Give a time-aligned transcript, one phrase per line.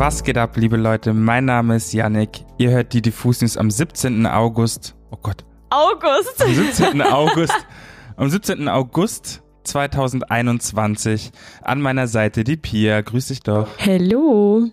[0.00, 1.12] Was geht ab, liebe Leute?
[1.12, 2.46] Mein Name ist Yannick.
[2.56, 4.24] Ihr hört die Diffus News am 17.
[4.24, 4.96] August.
[5.10, 5.44] Oh Gott.
[5.68, 6.42] August.
[6.42, 7.02] Am 17.
[7.02, 7.66] August.
[8.16, 8.66] Am 17.
[8.68, 11.32] August 2021.
[11.60, 13.02] An meiner Seite die Pia.
[13.02, 13.68] Grüß dich doch.
[13.76, 14.70] Hello.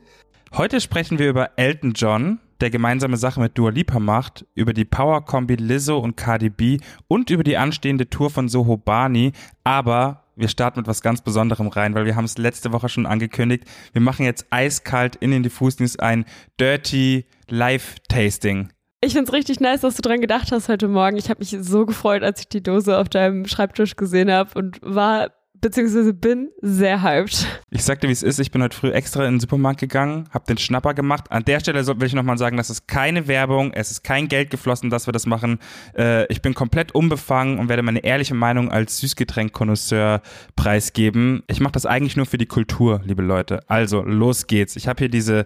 [0.56, 4.86] Heute sprechen wir über Elton John, der gemeinsame Sache mit Dua Lipa macht, über die
[4.86, 6.78] Power-Kombi Lizzo und Cardi B
[7.10, 9.34] und über die anstehende Tour von Soho Bani.
[9.66, 13.06] Aber wir starten mit was ganz Besonderem rein, weil wir haben es letzte Woche schon
[13.06, 13.66] angekündigt.
[13.92, 16.26] Wir machen jetzt eiskalt in den Diffus News ein
[16.60, 18.70] Dirty Live-Tasting.
[19.02, 21.18] Ich find's richtig nice, dass du dran gedacht hast heute Morgen.
[21.18, 24.80] Ich habe mich so gefreut, als ich die Dose auf deinem Schreibtisch gesehen habe und
[24.82, 27.48] war beziehungsweise bin sehr hyped.
[27.70, 28.40] Ich sagte, wie es ist.
[28.40, 31.32] Ich bin heute früh extra in den Supermarkt gegangen, habe den Schnapper gemacht.
[31.32, 34.50] An der Stelle will ich nochmal sagen, das ist keine Werbung, es ist kein Geld
[34.50, 35.60] geflossen, dass wir das machen.
[35.96, 40.22] Äh, ich bin komplett unbefangen und werde meine ehrliche Meinung als Süßgetränk-Konnoisseur
[40.56, 41.44] preisgeben.
[41.48, 43.62] Ich mache das eigentlich nur für die Kultur, liebe Leute.
[43.70, 44.76] Also, los geht's.
[44.76, 45.46] Ich habe hier diese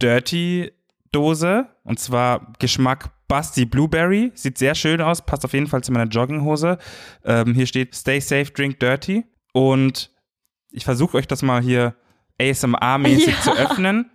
[0.00, 0.72] Dirty
[1.12, 4.32] Dose und zwar Geschmack Basti Blueberry.
[4.34, 6.78] Sieht sehr schön aus, passt auf jeden Fall zu meiner Jogginghose.
[7.24, 9.24] Ähm, hier steht Stay safe, drink dirty.
[9.52, 10.10] Und
[10.70, 11.94] ich versuche euch das mal hier
[12.40, 13.40] ASMR-mäßig ja.
[13.40, 14.10] zu öffnen.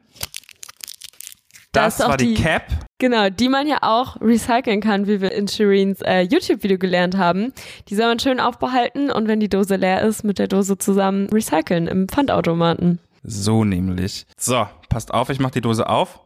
[1.72, 2.64] Das, das war die, die, Cap.
[3.00, 7.52] Genau, die man ja auch recyceln kann, wie wir in Shireens äh, YouTube-Video gelernt haben.
[7.89, 11.27] Die soll man schön aufbehalten und wenn die Dose leer ist, mit der Dose zusammen
[11.30, 12.99] recyceln im Pfandautomaten.
[13.23, 14.25] So nämlich.
[14.38, 16.22] So, passt auf, ich mach die Dose auf.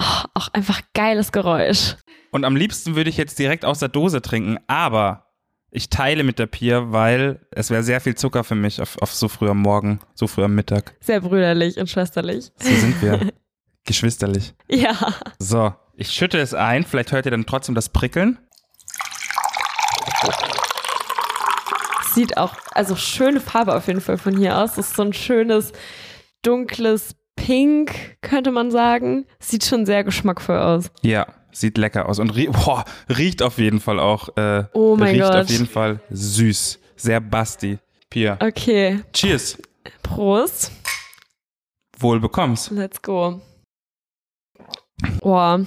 [0.00, 1.96] Oh, auch einfach geiles Geräusch.
[2.30, 5.27] Und am liebsten würde ich jetzt direkt aus der Dose trinken, aber
[5.70, 9.12] ich teile mit der Pia, weil es wäre sehr viel Zucker für mich auf, auf
[9.12, 10.94] so früh am Morgen, so früh am Mittag.
[11.00, 12.50] Sehr brüderlich und schwesterlich.
[12.58, 13.32] So sind wir.
[13.84, 14.54] Geschwisterlich.
[14.68, 15.14] Ja.
[15.38, 16.84] So, ich schütte es ein.
[16.84, 18.38] Vielleicht hört ihr dann trotzdem das Prickeln.
[22.12, 24.74] Sieht auch, also schöne Farbe auf jeden Fall von hier aus.
[24.74, 25.72] Das ist so ein schönes,
[26.42, 27.14] dunkles
[27.48, 29.24] Pink, könnte man sagen.
[29.40, 30.90] Sieht schon sehr geschmackvoll aus.
[31.00, 34.36] Ja, Sieht lecker aus und rie boah, riecht auf jeden Fall auch.
[34.36, 35.34] Äh, oh mein riecht Gott.
[35.44, 36.78] auf jeden Fall süß.
[36.96, 37.78] Sehr basti.
[38.10, 38.36] Pia.
[38.38, 39.02] Okay.
[39.14, 39.56] Cheers.
[40.02, 40.72] Prost.
[41.98, 42.70] Wohl bekommst.
[42.70, 43.40] Let's go.
[45.22, 45.64] Boah.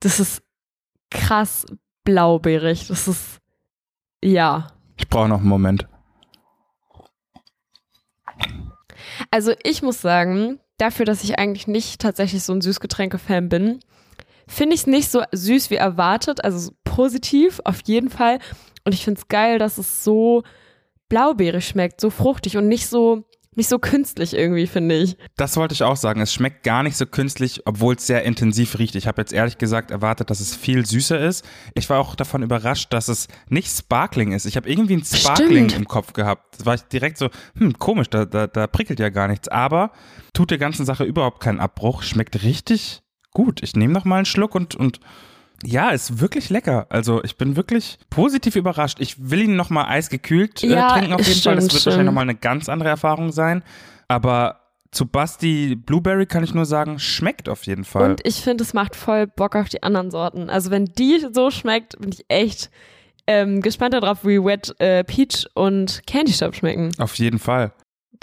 [0.00, 0.42] Das ist
[1.12, 1.64] krass
[2.02, 2.88] blaubeerig.
[2.88, 3.38] Das ist.
[4.20, 4.72] Ja.
[4.96, 5.86] Ich brauche noch einen Moment.
[9.32, 13.80] Also ich muss sagen, dafür, dass ich eigentlich nicht tatsächlich so ein Süßgetränke-Fan bin,
[14.46, 18.40] finde ich es nicht so süß wie erwartet, also positiv auf jeden Fall.
[18.84, 20.42] Und ich finde es geil, dass es so
[21.08, 25.16] blaubeerig schmeckt, so fruchtig und nicht so nicht so künstlich irgendwie, finde ich.
[25.36, 26.20] Das wollte ich auch sagen.
[26.20, 28.94] Es schmeckt gar nicht so künstlich, obwohl es sehr intensiv riecht.
[28.94, 31.44] Ich habe jetzt ehrlich gesagt erwartet, dass es viel süßer ist.
[31.74, 34.46] Ich war auch davon überrascht, dass es nicht Sparkling ist.
[34.46, 35.74] Ich habe irgendwie ein Sparkling Stimmt.
[35.74, 36.60] im Kopf gehabt.
[36.60, 39.48] Da war ich direkt so, hm, komisch, da, da, da prickelt ja gar nichts.
[39.48, 39.92] Aber
[40.32, 42.02] tut der ganzen Sache überhaupt keinen Abbruch.
[42.02, 43.02] Schmeckt richtig
[43.32, 43.62] gut.
[43.62, 44.98] Ich nehme noch mal einen Schluck und, und
[45.64, 46.86] ja, ist wirklich lecker.
[46.90, 48.98] Also ich bin wirklich positiv überrascht.
[49.00, 51.54] Ich will ihn nochmal eisgekühlt äh, ja, trinken auf jeden stimmt, Fall.
[51.56, 51.86] Das wird stimmt.
[51.86, 53.62] wahrscheinlich nochmal eine ganz andere Erfahrung sein.
[54.08, 58.10] Aber zu Basti Blueberry kann ich nur sagen, schmeckt auf jeden Fall.
[58.10, 60.50] Und ich finde, es macht voll Bock auf die anderen Sorten.
[60.50, 62.70] Also wenn die so schmeckt, bin ich echt
[63.26, 66.90] ähm, gespannt darauf, wie Wet äh, Peach und Candy Shop schmecken.
[66.98, 67.72] Auf jeden Fall.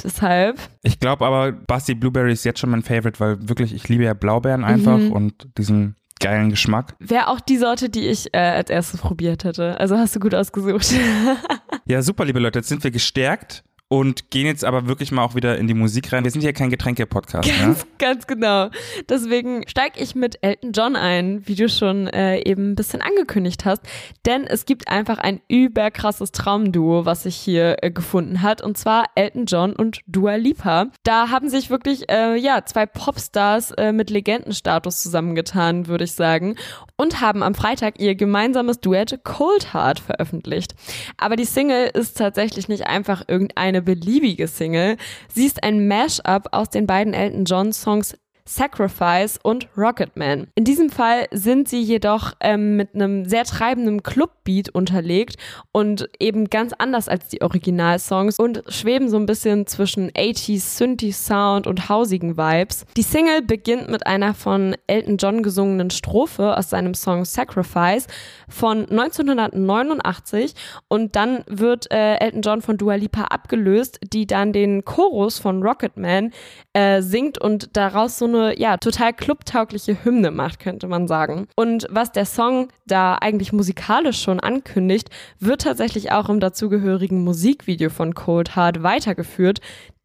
[0.04, 0.60] Deshalb.
[0.84, 4.14] Ich glaube aber, Basti Blueberry ist jetzt schon mein Favorite, weil wirklich, ich liebe ja
[4.14, 5.12] Blaubeeren einfach mhm.
[5.12, 6.96] und diesen geilen Geschmack.
[7.00, 9.80] Wäre auch die Sorte, die ich äh, als erstes probiert hätte.
[9.80, 10.94] Also hast du gut ausgesucht.
[11.86, 12.60] ja, super, liebe Leute.
[12.60, 16.14] Jetzt sind wir gestärkt und gehen jetzt aber wirklich mal auch wieder in die Musik
[16.14, 16.24] rein.
[16.24, 17.50] Wir sind hier kein Getränke-Podcast.
[17.60, 17.88] Ganz, ja?
[17.98, 18.70] ganz genau.
[19.10, 23.66] Deswegen steige ich mit Elton John ein, wie du schon äh, eben ein bisschen angekündigt
[23.66, 23.82] hast.
[24.28, 28.62] Denn es gibt einfach ein überkrasses Traumduo, was sich hier äh, gefunden hat.
[28.62, 30.90] Und zwar Elton John und Dua Lipa.
[31.04, 36.56] Da haben sich wirklich äh, ja zwei Popstars äh, mit Legendenstatus zusammengetan, würde ich sagen.
[36.96, 40.76] Und haben am Freitag ihr gemeinsames Duett Cold Heart veröffentlicht.
[41.18, 44.98] Aber die Single ist tatsächlich nicht einfach irgendeine eine beliebige Single.
[45.34, 48.18] Sie ist ein Mashup aus den beiden Elton John Songs
[48.50, 50.48] Sacrifice und Rocketman.
[50.56, 55.36] In diesem Fall sind sie jedoch ähm, mit einem sehr treibenden Clubbeat unterlegt
[55.72, 61.12] und eben ganz anders als die Originalsongs und schweben so ein bisschen zwischen 80s Synthi
[61.12, 62.88] Sound und hausigen Vibes.
[62.98, 68.08] Die Single beginnt mit einer von Elton John gesungenen Strophe aus seinem Song Sacrifice
[68.48, 70.56] von 1989
[70.88, 75.62] und dann wird äh, Elton John von Dua Lipa abgelöst, die dann den Chorus von
[75.62, 76.32] Rocketman
[76.74, 81.48] äh, singt und daraus so eine eine ja total clubtaugliche Hymne macht, könnte man sagen.
[81.56, 85.10] Und was der Song da eigentlich musikalisch schon ankündigt,
[85.40, 89.60] wird tatsächlich auch im dazugehörigen Musikvideo von Cold Heart weitergeführt.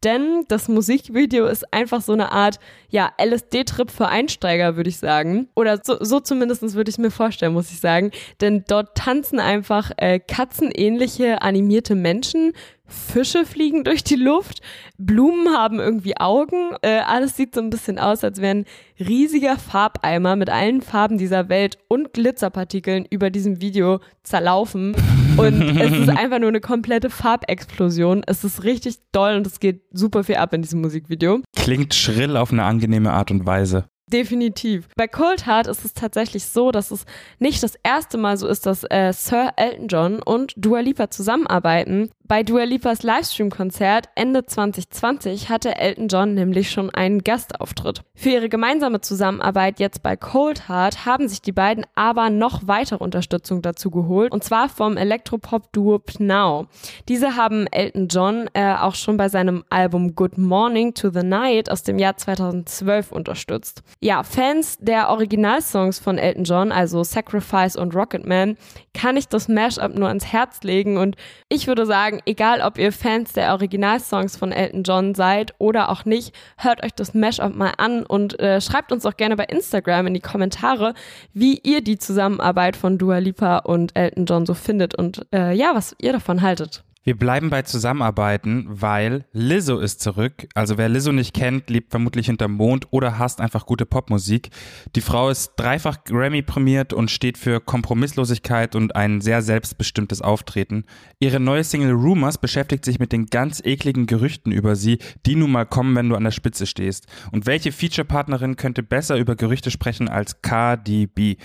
[0.05, 2.59] Denn das Musikvideo ist einfach so eine Art,
[2.89, 5.49] ja, LSD-Trip für Einsteiger, würde ich sagen.
[5.55, 8.11] Oder so, so zumindest würde ich es mir vorstellen, muss ich sagen.
[8.39, 12.53] Denn dort tanzen einfach äh, katzenähnliche animierte Menschen
[12.87, 14.61] Fische fliegen durch die Luft,
[14.97, 18.65] Blumen haben irgendwie Augen, äh, alles sieht so ein bisschen aus, als wären
[18.99, 24.95] riesiger Farbeimer mit allen Farben dieser Welt und Glitzerpartikeln über diesem Video zerlaufen.
[25.37, 28.23] Und es ist einfach nur eine komplette Farbexplosion.
[28.25, 31.41] Es ist richtig doll und es geht super viel ab in diesem Musikvideo.
[31.55, 33.85] Klingt schrill auf eine angenehme Art und Weise.
[34.11, 34.87] Definitiv.
[34.95, 37.05] Bei Cold Heart ist es tatsächlich so, dass es
[37.39, 42.11] nicht das erste Mal so ist, dass äh, Sir Elton John und Dua Lipa zusammenarbeiten.
[42.27, 48.01] Bei Dua Lipas Livestream-Konzert Ende 2020 hatte Elton John nämlich schon einen Gastauftritt.
[48.15, 53.03] Für ihre gemeinsame Zusammenarbeit jetzt bei Cold Heart haben sich die beiden aber noch weitere
[53.03, 56.65] Unterstützung dazu geholt, und zwar vom Elektropop-Duo Pnau.
[57.07, 61.69] Diese haben Elton John äh, auch schon bei seinem Album Good Morning to the Night
[61.69, 63.83] aus dem Jahr 2012 unterstützt.
[63.99, 68.57] Ja, Fans der Originalsongs von Elton John, also Sacrifice und Rocketman,
[68.95, 71.17] kann ich das Mashup nur ans Herz legen und
[71.49, 75.89] ich würde sagen, sagen, egal ob ihr Fans der Originalsongs von Elton John seid oder
[75.89, 79.45] auch nicht, hört euch das Mashup mal an und äh, schreibt uns auch gerne bei
[79.45, 80.93] Instagram in die Kommentare,
[81.33, 85.71] wie ihr die Zusammenarbeit von Dua Lipa und Elton John so findet und äh, ja,
[85.73, 86.84] was ihr davon haltet.
[87.07, 90.47] Wir bleiben bei Zusammenarbeiten, weil Lizzo ist zurück.
[90.55, 94.49] Also wer Lizzo nicht kennt, lebt vermutlich hinterm Mond oder hasst einfach gute Popmusik.
[94.95, 100.85] Die Frau ist dreifach Grammy prämiert und steht für Kompromisslosigkeit und ein sehr selbstbestimmtes Auftreten.
[101.19, 104.97] Ihre neue Single Rumors beschäftigt sich mit den ganz ekligen Gerüchten über sie,
[105.27, 107.05] die nun mal kommen, wenn du an der Spitze stehst.
[107.31, 111.37] Und welche Featurepartnerin könnte besser über Gerüchte sprechen als KDB?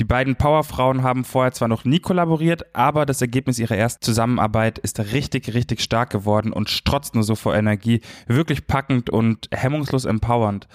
[0.00, 4.78] Die beiden Powerfrauen haben vorher zwar noch nie kollaboriert, aber das Ergebnis ihrer ersten Zusammenarbeit
[4.80, 8.00] ist richtig, richtig stark geworden und strotzt nur so vor Energie.
[8.26, 10.68] Wirklich packend und hemmungslos empowernd.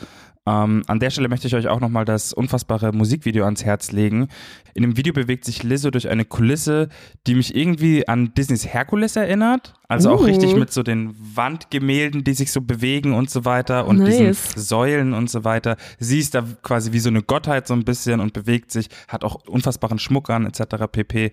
[0.49, 4.29] Ähm, an der Stelle möchte ich euch auch nochmal das unfassbare Musikvideo ans Herz legen.
[4.73, 6.89] In dem Video bewegt sich Lizzo durch eine Kulisse,
[7.27, 9.75] die mich irgendwie an Disneys Herkules erinnert.
[9.87, 10.13] Also uh.
[10.13, 14.17] auch richtig mit so den Wandgemälden, die sich so bewegen und so weiter und nice.
[14.17, 15.77] diesen Säulen und so weiter.
[15.99, 19.23] Sie ist da quasi wie so eine Gottheit so ein bisschen und bewegt sich, hat
[19.23, 20.85] auch unfassbaren Schmuck an etc.
[20.91, 21.31] pp.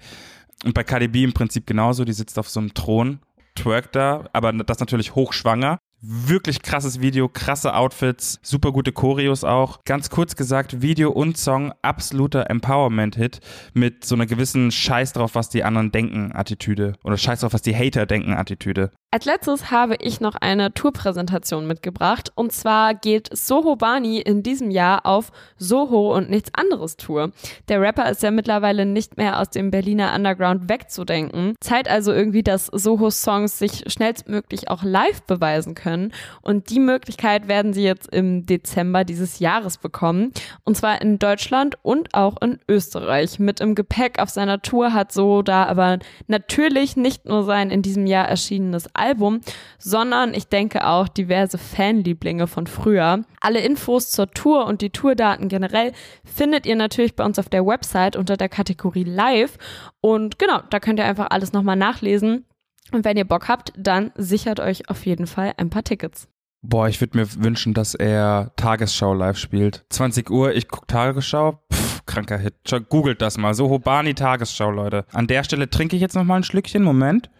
[0.65, 3.21] Und bei KDB im Prinzip genauso, die sitzt auf so einem Thron,
[3.55, 5.79] twerkt da, aber das natürlich hochschwanger.
[6.03, 9.83] Wirklich krasses Video, krasse Outfits, super gute Choreos auch.
[9.85, 13.41] Ganz kurz gesagt, Video und Song absoluter Empowerment-Hit
[13.73, 17.63] mit so einer gewissen Scheiß drauf, was die anderen denken Attitüde oder Scheiß drauf, was
[17.63, 18.93] die Hater denken Attitüde.
[19.13, 24.73] Als letztes habe ich noch eine Tourpräsentation mitgebracht und zwar geht Soho Bani in diesem
[24.73, 27.31] Jahr auf Soho und nichts anderes Tour.
[27.69, 31.55] Der Rapper ist ja mittlerweile nicht mehr aus dem Berliner Underground wegzudenken.
[31.61, 36.13] Zeit also irgendwie, dass Soho Songs sich schnellstmöglich auch live beweisen können
[36.43, 40.33] und die Möglichkeit werden sie jetzt im Dezember dieses Jahres bekommen
[40.65, 43.39] und zwar in Deutschland und auch in Österreich.
[43.39, 47.83] Mit im Gepäck auf seiner Tour hat Soho da aber natürlich nicht nur sein in
[47.83, 49.41] diesem Jahr erschienenes Album,
[49.79, 53.23] sondern ich denke auch diverse Fanlieblinge von früher.
[53.41, 55.93] Alle Infos zur Tour und die Tourdaten generell
[56.25, 59.59] findet ihr natürlich bei uns auf der Website unter der Kategorie Live.
[60.01, 62.45] Und genau, da könnt ihr einfach alles nochmal nachlesen.
[62.93, 66.29] Und wenn ihr Bock habt, dann sichert euch auf jeden Fall ein paar Tickets.
[66.63, 69.85] Boah, ich würde mir wünschen, dass er Tagesschau live spielt.
[69.91, 71.61] 20 Uhr, ich gucke Tagesschau.
[71.73, 72.55] Pff, kranker Hit.
[72.89, 73.55] Googelt das mal.
[73.55, 75.05] So Hobani Tagesschau, Leute.
[75.13, 76.83] An der Stelle trinke ich jetzt nochmal ein Schlückchen.
[76.83, 77.31] Moment.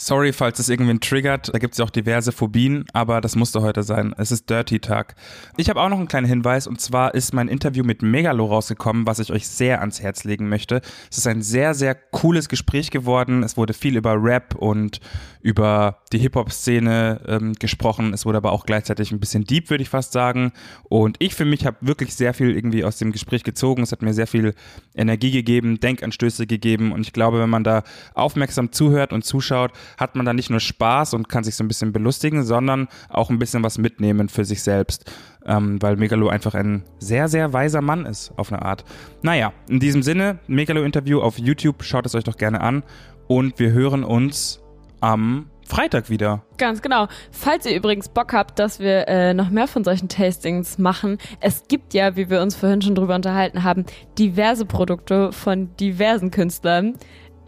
[0.00, 1.52] Sorry, falls es irgendwen triggert.
[1.52, 4.14] Da gibt es ja auch diverse Phobien, aber das musste heute sein.
[4.16, 5.16] Es ist Dirty Tag.
[5.56, 9.08] Ich habe auch noch einen kleinen Hinweis und zwar ist mein Interview mit Megalo rausgekommen,
[9.08, 10.82] was ich euch sehr ans Herz legen möchte.
[11.10, 13.42] Es ist ein sehr, sehr cooles Gespräch geworden.
[13.42, 15.00] Es wurde viel über Rap und
[15.40, 18.12] über die Hip-Hop-Szene ähm, gesprochen.
[18.14, 20.52] Es wurde aber auch gleichzeitig ein bisschen deep, würde ich fast sagen.
[20.84, 23.82] Und ich für mich habe wirklich sehr viel irgendwie aus dem Gespräch gezogen.
[23.82, 24.54] Es hat mir sehr viel
[24.94, 26.92] Energie gegeben, Denkanstöße gegeben.
[26.92, 27.82] Und ich glaube, wenn man da
[28.14, 31.68] aufmerksam zuhört und zuschaut, hat man da nicht nur Spaß und kann sich so ein
[31.68, 35.10] bisschen belustigen, sondern auch ein bisschen was mitnehmen für sich selbst.
[35.46, 38.84] Ähm, weil Megalo einfach ein sehr, sehr weiser Mann ist, auf eine Art.
[39.22, 42.82] Naja, in diesem Sinne, Megalo-Interview auf YouTube, schaut es euch doch gerne an.
[43.28, 44.60] Und wir hören uns
[45.00, 46.42] am Freitag wieder.
[46.56, 47.08] Ganz genau.
[47.30, 51.64] Falls ihr übrigens Bock habt, dass wir äh, noch mehr von solchen Tastings machen, es
[51.68, 53.84] gibt ja, wie wir uns vorhin schon drüber unterhalten haben,
[54.18, 56.94] diverse Produkte von diversen Künstlern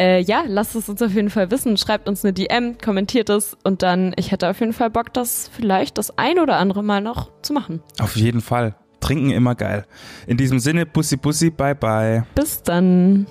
[0.01, 1.77] äh, ja, lasst es uns auf jeden Fall wissen.
[1.77, 5.51] Schreibt uns eine DM, kommentiert es und dann, ich hätte auf jeden Fall Bock, das
[5.55, 7.83] vielleicht das ein oder andere Mal noch zu machen.
[8.01, 8.75] Auf jeden Fall.
[9.01, 9.87] Trinken immer geil.
[10.27, 12.25] In diesem Sinne, Bussi Bussi, bye bye.
[12.35, 13.27] Bis dann.